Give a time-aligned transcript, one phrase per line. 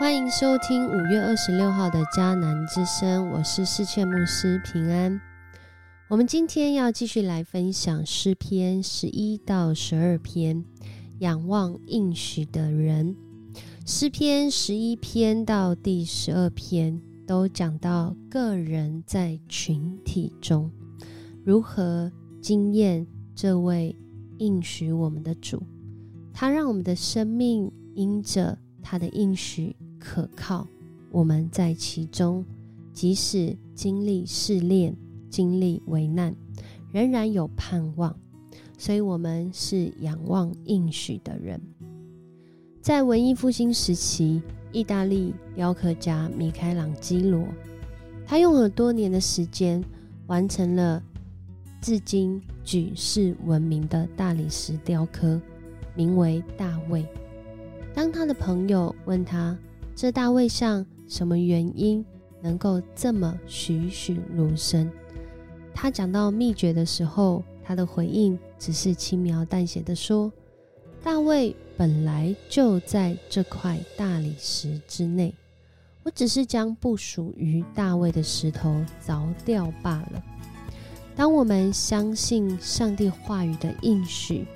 [0.00, 5.20] 欢迎收听五月二十六号的迦南之声，我是世界牧师平安。
[6.08, 10.64] 我们今天要继续来分享诗篇十一到十二篇，
[11.18, 13.14] 仰望应许的人。
[13.84, 20.70] 诗篇十一篇到第十二篇都讲到个人在群体中
[21.44, 23.94] 如何经验这位
[24.38, 25.62] 应许我们的主，
[26.32, 29.76] 他让我们的生命因着他的应许。
[30.00, 30.66] 可靠，
[31.12, 32.44] 我们在其中，
[32.92, 34.96] 即使经历试炼、
[35.28, 36.34] 经历危难，
[36.90, 38.16] 仍然有盼望。
[38.78, 41.60] 所以，我们是仰望应许的人。
[42.80, 44.40] 在文艺复兴时期，
[44.72, 47.46] 意大利雕刻家米开朗基罗，
[48.24, 49.84] 他用了多年的时间，
[50.28, 51.02] 完成了
[51.82, 55.38] 至今举世闻名的大理石雕刻，
[55.94, 57.02] 名为《大卫》。
[57.92, 59.54] 当他的朋友问他，
[59.94, 62.04] 这大卫像什么原因
[62.42, 64.90] 能够这么栩栩如生？
[65.74, 70.32] 他讲到秘诀的时候，他的回应只是轻描淡写的说
[71.02, 75.34] ：“大卫本来就在这块大理石之内，
[76.02, 80.22] 我只是将不属于大卫的石头凿掉罢了。”
[81.16, 84.46] 当我们相信上帝话语的应许，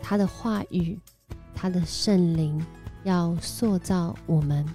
[0.00, 0.98] 他的话语，
[1.54, 2.64] 他的圣灵
[3.04, 4.66] 要塑造我们。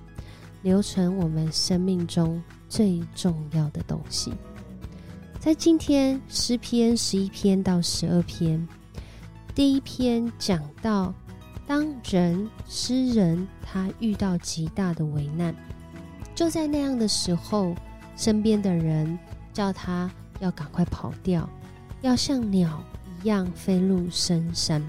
[0.62, 4.34] 留存我们生命中最重要的东西，
[5.40, 8.68] 在今天诗篇十一篇到十二篇，
[9.56, 11.14] 第一篇讲到，
[11.66, 15.56] 当人诗人他遇到极大的危难，
[16.36, 17.74] 就在那样的时候，
[18.18, 19.18] 身边的人
[19.54, 21.50] 叫他要赶快跑掉，
[22.02, 22.84] 要像鸟
[23.24, 24.84] 一样飞入深山，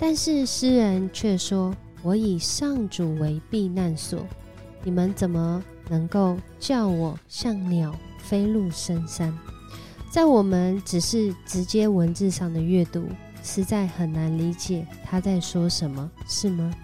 [0.00, 4.26] 但是诗人却说：“我以上主为避难所。”
[4.84, 9.32] 你们怎么能够叫我像鸟飞入深山？
[10.10, 13.06] 在我们只是直接文字上的阅读，
[13.44, 16.74] 实在很难理解他在说什么，是吗？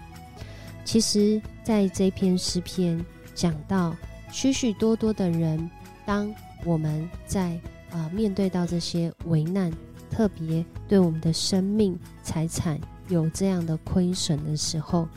[0.85, 3.05] 其实，在这篇诗篇
[3.35, 3.95] 讲到
[4.31, 5.69] 许许多多的人，
[6.05, 6.33] 当
[6.65, 7.59] 我们在
[7.91, 9.71] 啊面对到这些危难，
[10.09, 15.07] 特别对我们的生命财产有这样的亏损的时候。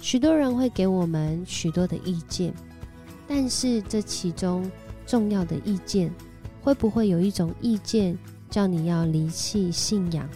[0.00, 2.54] 许多人会给我们许多的意见，
[3.28, 4.70] 但是这其中
[5.04, 6.10] 重要的意见，
[6.62, 8.16] 会不会有一种意见
[8.48, 10.26] 叫你要离弃信仰，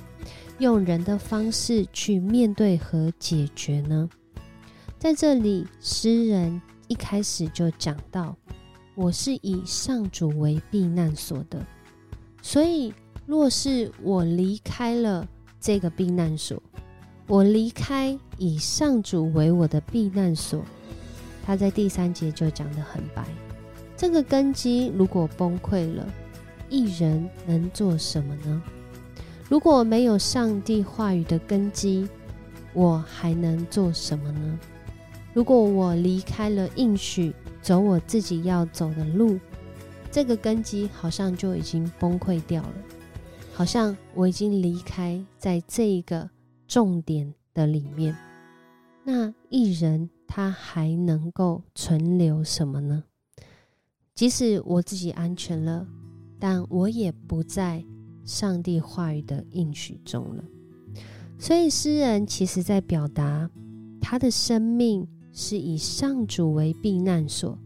[0.59, 4.07] 用人的方式去面对和解决呢？
[4.99, 8.37] 在这里，诗人一开始就讲到
[8.95, 11.67] ：“我是以上主为避难所的，
[12.43, 12.93] 所以
[13.25, 15.27] 若是我离开了
[15.59, 16.63] 这个避难所。”
[17.27, 20.63] 我离开以上主为我的避难所，
[21.43, 23.25] 他在第三节就讲得很白。
[23.97, 26.07] 这个根基如果崩溃了，
[26.69, 28.63] 一人能做什么呢？
[29.49, 32.07] 如果没有上帝话语的根基，
[32.75, 34.59] 我还能做什么呢？
[35.33, 39.39] 如果我离开了应许，走我自己要走的路，
[40.11, 42.75] 这个根基好像就已经崩溃掉了，
[43.55, 46.29] 好像我已经离开在这一个。
[46.75, 48.17] 重点的里面，
[49.05, 53.05] 那一人他还能够存留什么呢？
[54.13, 55.87] 即使我自己安全了，
[56.41, 57.85] 但我也不在
[58.25, 60.43] 上帝话语的应许中了。
[61.39, 63.49] 所以诗人其实在表达，
[64.01, 67.57] 他的生命是以上主为避难所，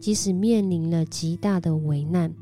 [0.00, 2.34] 即使面临了极大的危难，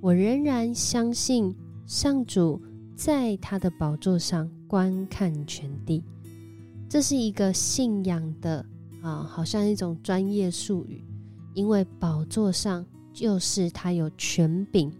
[0.00, 1.54] 我仍然相信
[1.84, 2.58] 上主。
[3.02, 6.04] 在他的宝座上观看全地，
[6.86, 8.62] 这是一个信仰的
[9.00, 11.02] 啊，好像一种专业术语。
[11.54, 14.92] 因为宝座上就是他有权柄，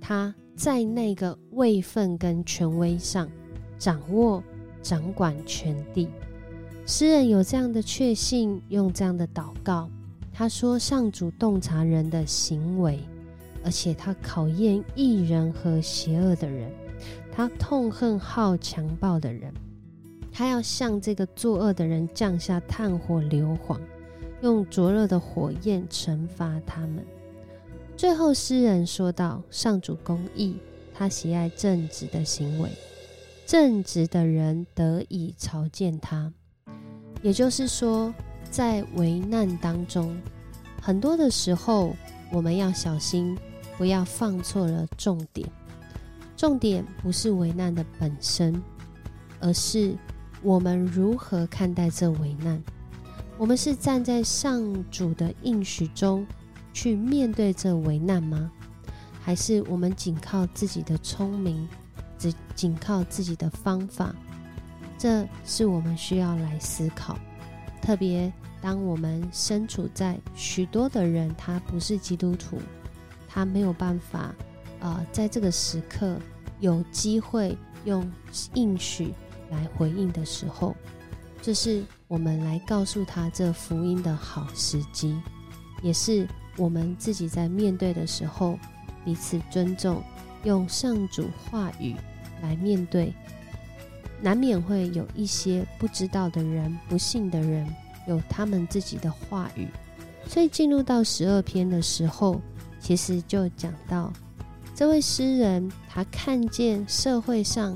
[0.00, 3.30] 他在那个位分跟权威上
[3.78, 4.42] 掌握、
[4.82, 6.08] 掌管全地。
[6.84, 9.88] 诗人有这样的确信，用这样的祷告，
[10.32, 12.98] 他说：“上主洞察人的行为，
[13.64, 16.68] 而且他考验异人和邪恶的人。”
[17.36, 19.52] 他痛恨好强暴的人，
[20.32, 23.78] 他要向这个作恶的人降下炭火硫磺，
[24.40, 27.04] 用灼热的火焰惩罚他们。
[27.94, 30.56] 最后，诗人说道：“上主公义，
[30.94, 32.70] 他喜爱正直的行为，
[33.44, 36.32] 正直的人得以朝见他。”
[37.20, 38.14] 也就是说，
[38.50, 40.18] 在危难当中，
[40.80, 41.94] 很多的时候，
[42.32, 43.36] 我们要小心，
[43.76, 45.46] 不要放错了重点。
[46.36, 48.62] 重点不是危难的本身，
[49.40, 49.96] 而是
[50.42, 52.62] 我们如何看待这危难。
[53.38, 56.26] 我们是站在上主的应许中
[56.72, 58.50] 去面对这危难吗？
[59.22, 61.68] 还是我们仅靠自己的聪明，
[62.18, 64.14] 只仅靠自己的方法？
[64.96, 67.18] 这是我们需要来思考。
[67.82, 72.58] 特别当我们身处在许多的人他不是基督徒，
[73.28, 74.34] 他没有办法，
[74.80, 76.16] 呃，在这个时刻
[76.60, 78.10] 有机会用
[78.54, 79.12] 应许
[79.50, 80.74] 来回应的时候。
[81.42, 85.16] 这是我们来告诉他这福音的好时机，
[85.80, 86.26] 也是
[86.56, 88.58] 我们自己在面对的时候
[89.04, 90.02] 彼此尊重，
[90.42, 91.94] 用上主话语
[92.42, 93.12] 来面对，
[94.20, 97.64] 难免会有一些不知道的人、不信的人
[98.08, 99.68] 有他们自己的话语，
[100.26, 102.40] 所以进入到十二篇的时候，
[102.80, 104.12] 其实就讲到
[104.76, 107.74] 这位诗人，他看见社会上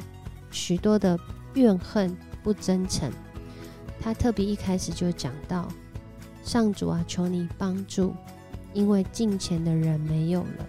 [0.50, 1.19] 许多的
[1.55, 3.11] 怨恨、不真诚。
[3.99, 5.67] 他特别一开始就讲到
[6.44, 8.14] ：“上主啊，求你帮助，
[8.75, 10.67] 因为敬虔的人没有了，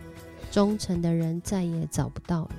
[0.49, 2.51] 忠诚的人再也找不到了。”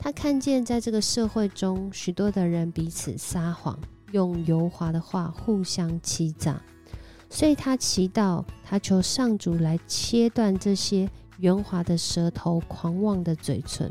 [0.00, 3.78] 他看见在这个社会中，许多的人彼此撒谎，
[4.10, 6.60] 用油滑的话互相欺诈，
[7.30, 13.90] 所以他祈祷，他求上主来切断这些圆滑的舌头、狂妄的嘴唇，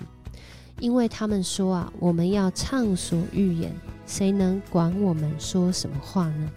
[0.80, 3.74] 因为他们说啊，我们要畅所欲言。
[4.06, 6.50] 谁能管我们说什么话呢？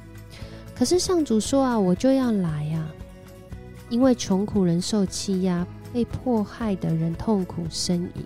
[0.75, 2.89] 可是上主说啊，我就要来呀，
[3.89, 8.25] 因为穷苦人受欺压，被迫害的人痛苦呻吟。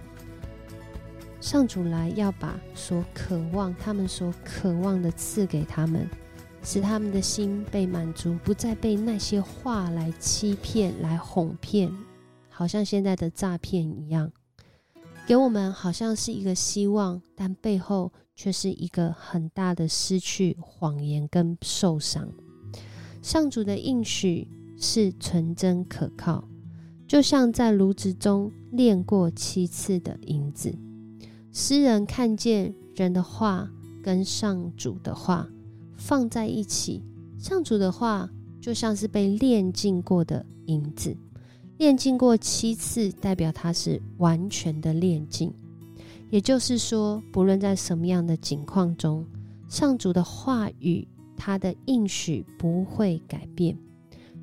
[1.41, 6.09] 上主来要把所渴望他们所渴望的赐给他们，
[6.63, 11.91] 使他们的心被满足，不再被那些话来欺骗、来哄骗，
[12.55, 14.31] 好像现在的诈骗一样，
[15.27, 18.13] 给我们好像是一个希望，但背后。
[18.37, 22.29] 却是一个很大的失去，谎言跟受伤。
[23.23, 26.49] 上主的应许是纯真可靠，
[27.07, 30.77] 就像在炉子中炼过七次的银子。
[31.53, 33.71] 诗人看见人的话
[34.03, 35.49] 跟上主的话
[35.97, 37.05] 放在一起，
[37.39, 38.29] 上主的话
[38.61, 41.17] 就像是被炼尽过的银子，
[41.79, 45.53] 炼尽过七次，代表他是完全的炼尽。
[46.31, 49.25] 也就是说，不论在什么样的境况中，
[49.69, 51.07] 上主的话语，
[51.37, 53.77] 他的应许不会改变。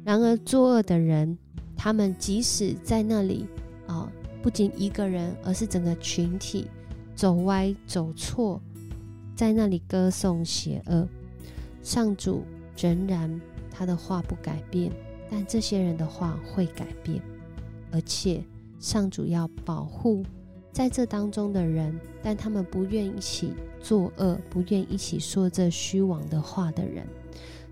[0.04, 1.38] 然而，作恶的人，
[1.76, 3.46] 他们即使在那里
[3.88, 4.12] 啊，
[4.42, 6.68] 不仅一个人，而是整个群体
[7.16, 8.62] 走歪走错，
[9.36, 11.08] 在那里歌颂邪恶，
[11.82, 12.44] 上主
[12.78, 14.92] 仍然他的话不改变，
[15.32, 17.22] 但这些人的话会改变，
[17.90, 18.44] 而且
[18.80, 20.24] 上主要保护。
[20.74, 27.06] 在这当中的人，但他们不愿一起作恶，不愿一起说这虚妄的话的人，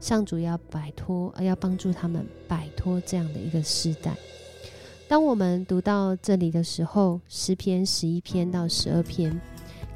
[0.02, 4.16] 上主要摆脱，要帮助他们摆脱这样的一个时代。
[5.08, 9.40] 当我们读到这里的时候，诗篇十一篇到十二篇，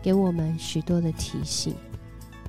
[0.01, 1.75] 给我们许多的提醒。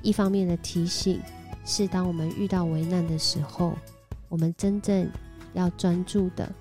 [0.01, 1.19] 一方面的提醒
[1.65, 3.73] 是，当我们遇到危难的时候，
[4.29, 5.09] 我们真正
[5.53, 6.51] 要专注的，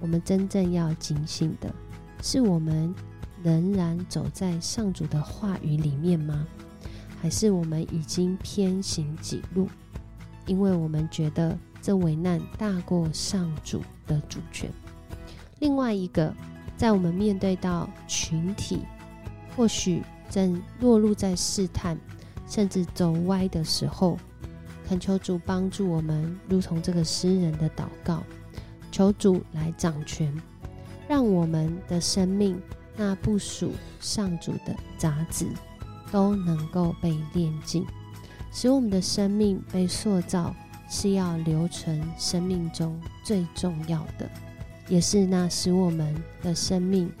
[0.00, 1.74] 我们真正要警醒的，
[2.22, 2.94] 是我们。
[3.42, 6.44] 仍然走在上主的话语里面吗？
[7.20, 9.68] 还是我们已经偏行己路？
[10.46, 14.68] 因为我们觉得这危难大过上主的主权。
[15.60, 16.34] 另外一个，
[16.76, 18.80] 在我们面对到群体，
[19.54, 21.96] 或许正落入在试探，
[22.48, 24.18] 甚至走歪的时候，
[24.88, 28.22] 恳求主帮助我们，如同这个诗人的祷告，
[28.92, 30.32] 求主来掌权，
[31.08, 32.60] 让我们的生命。
[32.98, 35.46] 那不属上主的杂质
[36.10, 37.84] 都能够被炼尽，
[38.50, 40.56] 使我们的生命被塑造，
[40.88, 44.26] 是要留存生命中最重要的，
[44.88, 47.12] 也是那使我们的生命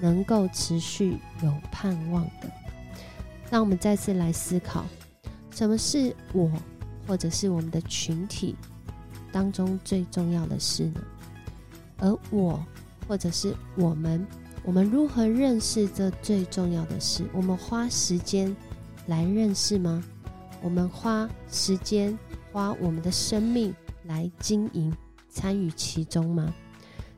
[0.00, 2.48] 能够持续有盼望的。
[3.50, 4.84] 让我们再次来思考，
[5.50, 6.48] 什么是我
[7.06, 8.56] 或者是我们的群体
[9.32, 11.00] 当中最重要的事呢？
[11.98, 12.64] 而我
[13.08, 14.26] 或者是我们。
[14.66, 17.22] 我们如何认识这最重要的事？
[17.34, 18.56] 我们花时间
[19.08, 20.02] 来认识吗？
[20.62, 22.18] 我们花时间、
[22.50, 24.90] 花我们的生命来经营、
[25.28, 26.54] 参与其中吗？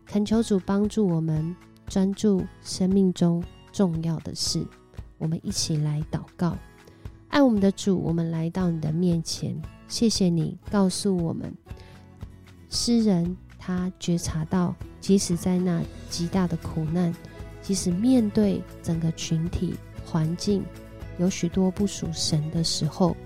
[0.05, 1.55] 恳求主帮助我们
[1.87, 3.41] 专注生命中
[3.73, 4.67] 重要的事。
[5.17, 6.59] 我们一起来祷告，
[7.29, 9.57] 爱我们的主，我们来到你的面前，
[9.89, 11.55] 谢谢你告诉我们，
[12.69, 17.15] 诗人他觉察到，即使在那极大的苦难。
[17.63, 19.75] 即使面对整个群体
[20.05, 20.63] 环境
[21.19, 23.17] 有许多不属神的时候，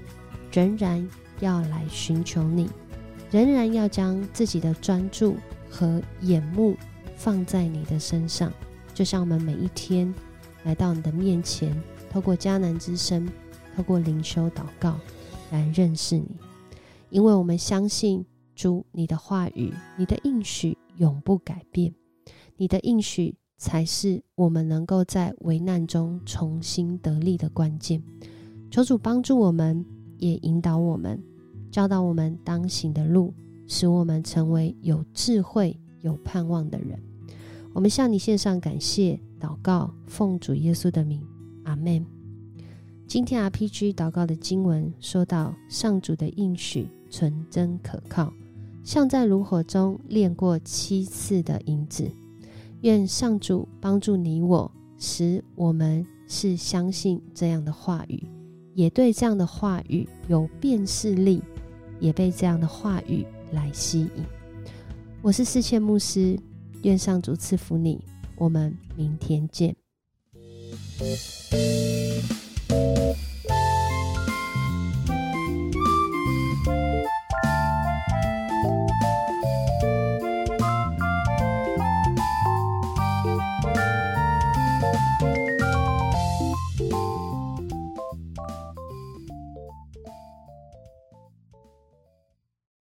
[0.51, 1.07] 仍然
[1.41, 2.71] 要来寻求你，
[3.31, 5.37] 仍然要将自己的专注
[5.71, 6.75] 和眼目
[7.17, 8.51] 放在你的身上，
[8.95, 10.15] 就像我们每一天
[10.65, 11.79] 来到你的面前，
[12.11, 13.29] 透过迦南之声，
[13.77, 14.99] 透过灵修祷告
[15.51, 16.29] 来认识你，
[17.11, 18.25] 因为我们相信
[18.55, 21.93] 主你的话语，你的应许永不改变，
[22.57, 28.03] 你的应许才是我们能够在危难中重新得力的关键。
[28.71, 29.85] 求主帮助我们，
[30.19, 31.23] 也引导我们。
[31.71, 33.33] 教导我们当行的路，
[33.69, 37.01] 使我们成为有智慧、有盼望的人。
[37.73, 41.25] 我们向你献上感谢、祷告，奉主耶稣的名，
[41.65, 42.05] 阿门。
[43.07, 48.33] 今天 RPG 祷告的经文说到：上主的应许纯真可靠，
[48.85, 52.11] 像在炉火中炼过七次的银子。
[52.83, 58.27] 愿上主帮助你我，使我们是相信这样的话语，
[58.75, 61.43] 也对这样的话语有辨识力。
[62.01, 64.25] 也被这样的话语来吸引。
[65.21, 66.35] 我是世谦牧师，
[66.83, 68.03] 愿上主赐福你。
[68.37, 69.77] 我们明天见。